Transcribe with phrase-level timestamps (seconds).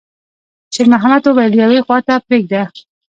[0.73, 2.61] شېرمحمد وويل: «يوې خواته پرېږده.»